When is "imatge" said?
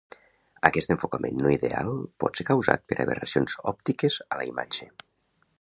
4.53-4.91